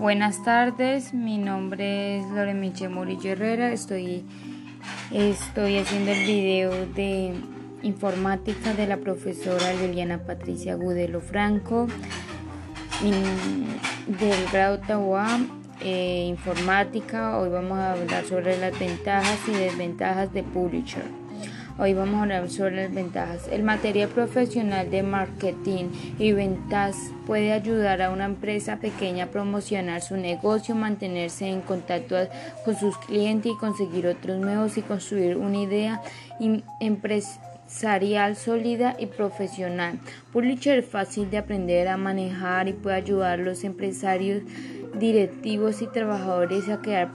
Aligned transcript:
Buenas 0.00 0.42
tardes, 0.42 1.12
mi 1.12 1.36
nombre 1.36 2.16
es 2.16 2.26
Loremiche 2.30 2.88
Murillo 2.88 3.32
Herrera, 3.32 3.70
estoy, 3.70 4.24
estoy 5.12 5.76
haciendo 5.76 6.12
el 6.12 6.24
video 6.24 6.86
de 6.94 7.34
informática 7.82 8.72
de 8.72 8.86
la 8.86 8.96
profesora 8.96 9.74
Liliana 9.74 10.24
Patricia 10.24 10.74
Gudelo 10.76 11.20
Franco 11.20 11.86
del 13.02 14.50
grado 14.50 14.78
Tahuá 14.78 15.38
eh, 15.82 16.24
informática. 16.30 17.38
Hoy 17.38 17.50
vamos 17.50 17.78
a 17.78 17.92
hablar 17.92 18.24
sobre 18.24 18.56
las 18.58 18.78
ventajas 18.78 19.38
y 19.48 19.52
desventajas 19.52 20.32
de 20.32 20.42
Publisher. 20.42 21.04
Hoy 21.78 21.94
vamos 21.94 22.16
a 22.16 22.22
hablar 22.22 22.50
sobre 22.50 22.76
las 22.76 22.94
ventajas. 22.94 23.48
El 23.48 23.62
material 23.62 24.08
profesional 24.10 24.90
de 24.90 25.02
marketing 25.02 25.86
y 26.18 26.32
ventas 26.32 26.96
puede 27.26 27.52
ayudar 27.52 28.02
a 28.02 28.10
una 28.10 28.26
empresa 28.26 28.76
pequeña 28.76 29.24
a 29.24 29.28
promocionar 29.28 30.02
su 30.02 30.16
negocio, 30.16 30.74
mantenerse 30.74 31.46
en 31.48 31.62
contacto 31.62 32.16
con 32.64 32.76
sus 32.76 32.98
clientes 32.98 33.52
y 33.52 33.56
conseguir 33.56 34.06
otros 34.06 34.38
nuevos 34.38 34.76
y 34.76 34.82
construir 34.82 35.36
una 35.36 35.58
idea 35.58 36.02
empresarial 36.80 38.36
sólida 38.36 38.96
y 38.98 39.06
profesional. 39.06 40.00
Publisher 40.32 40.80
es 40.80 40.86
fácil 40.86 41.30
de 41.30 41.38
aprender 41.38 41.88
a 41.88 41.96
manejar 41.96 42.68
y 42.68 42.74
puede 42.74 42.96
ayudar 42.96 43.40
a 43.40 43.42
los 43.42 43.64
empresarios, 43.64 44.42
directivos 44.98 45.80
y 45.80 45.86
trabajadores 45.86 46.68
a 46.68 46.82
crear 46.82 47.12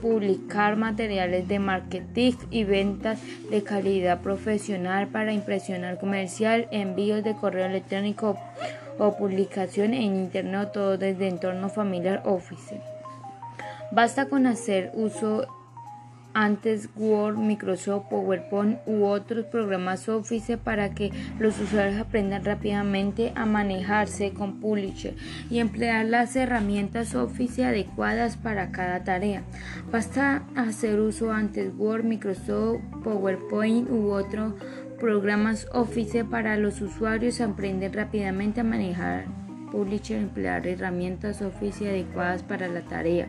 publicar 0.00 0.76
materiales 0.76 1.48
de 1.48 1.58
marketing 1.58 2.32
y 2.50 2.64
ventas 2.64 3.20
de 3.50 3.62
calidad 3.62 4.20
profesional 4.20 5.08
para 5.08 5.32
impresionar 5.32 5.98
comercial, 5.98 6.68
envíos 6.70 7.24
de 7.24 7.34
correo 7.34 7.66
electrónico 7.66 8.38
o 8.98 9.16
publicación 9.16 9.94
en 9.94 10.16
internet, 10.16 10.70
todo 10.72 10.98
desde 10.98 11.28
entorno 11.28 11.68
familiar 11.68 12.22
Office. 12.24 12.80
Basta 13.90 14.28
con 14.28 14.46
hacer 14.46 14.90
uso 14.94 15.46
antes 16.38 16.88
Word, 16.94 17.36
Microsoft, 17.36 18.10
PowerPoint 18.10 18.78
u 18.86 19.04
otros 19.04 19.44
programas 19.46 20.08
Office 20.08 20.56
para 20.56 20.94
que 20.94 21.10
los 21.40 21.58
usuarios 21.58 22.00
aprendan 22.00 22.44
rápidamente 22.44 23.32
a 23.34 23.44
manejarse 23.44 24.32
con 24.32 24.60
Publisher 24.60 25.16
y 25.50 25.58
emplear 25.58 26.06
las 26.06 26.36
herramientas 26.36 27.16
Office 27.16 27.64
adecuadas 27.64 28.36
para 28.36 28.70
cada 28.70 29.02
tarea. 29.02 29.42
Basta 29.90 30.44
hacer 30.54 31.00
uso 31.00 31.32
antes 31.32 31.72
Word, 31.76 32.04
Microsoft, 32.04 32.82
PowerPoint 33.02 33.90
u 33.90 34.12
otros 34.12 34.54
programas 35.00 35.66
Office 35.72 36.24
para 36.24 36.56
los 36.56 36.80
usuarios 36.80 37.40
aprender 37.40 37.96
rápidamente 37.96 38.60
a 38.60 38.64
manejar 38.64 39.47
Publisher, 39.70 40.16
emplear 40.16 40.66
herramientas 40.66 41.42
Office 41.42 41.88
adecuadas 41.88 42.42
para 42.42 42.68
la 42.68 42.82
tarea. 42.82 43.28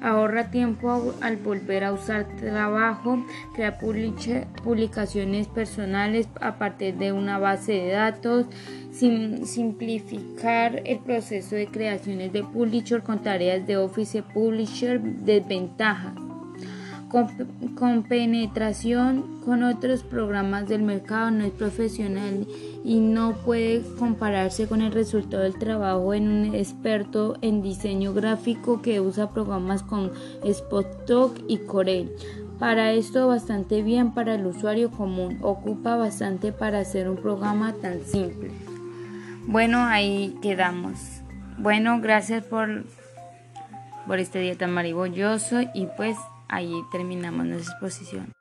Ahorra 0.00 0.50
tiempo 0.50 1.14
al 1.22 1.36
volver 1.38 1.84
a 1.84 1.92
usar 1.92 2.26
trabajo, 2.36 3.24
crear 3.54 3.78
publicaciones 3.78 5.46
personales 5.48 6.28
a 6.40 6.58
partir 6.58 6.96
de 6.96 7.12
una 7.12 7.38
base 7.38 7.72
de 7.72 7.92
datos, 7.92 8.46
simplificar 8.92 10.82
el 10.84 10.98
proceso 10.98 11.56
de 11.56 11.68
creaciones 11.68 12.32
de 12.32 12.44
Publisher 12.44 13.02
con 13.02 13.22
tareas 13.22 13.66
de 13.66 13.76
Office 13.76 14.22
Publisher, 14.22 15.00
desventajas 15.00 16.23
con, 17.78 18.02
penetración 18.02 19.40
con 19.44 19.62
otros 19.62 20.02
programas 20.02 20.68
del 20.68 20.82
mercado, 20.82 21.30
no 21.30 21.44
es 21.44 21.52
profesional 21.52 22.44
y 22.84 22.98
no 22.98 23.34
puede 23.44 23.82
compararse 23.98 24.66
con 24.66 24.80
el 24.80 24.90
resultado 24.90 25.44
del 25.44 25.56
trabajo 25.56 26.12
en 26.12 26.28
un 26.28 26.54
experto 26.56 27.36
en 27.40 27.62
diseño 27.62 28.12
gráfico 28.14 28.82
que 28.82 29.00
usa 29.00 29.30
programas 29.30 29.84
con 29.84 30.10
Spottalk 30.44 31.40
y 31.46 31.58
Corel. 31.58 32.10
Para 32.58 32.90
esto 32.92 33.28
bastante 33.28 33.82
bien 33.82 34.12
para 34.12 34.34
el 34.34 34.46
usuario 34.46 34.90
común, 34.90 35.38
ocupa 35.42 35.96
bastante 35.96 36.50
para 36.50 36.80
hacer 36.80 37.08
un 37.08 37.16
programa 37.16 37.74
tan 37.74 38.04
simple. 38.04 38.50
Bueno, 39.46 39.84
ahí 39.84 40.36
quedamos. 40.42 40.98
Bueno, 41.58 42.00
gracias 42.00 42.44
por, 42.44 42.84
por 44.06 44.18
este 44.18 44.40
día 44.40 44.56
tan 44.56 44.72
maravilloso 44.72 45.60
y 45.74 45.86
pues 45.96 46.16
Ahí 46.48 46.82
terminamos 46.92 47.46
nuestra 47.46 47.72
exposición. 47.72 48.32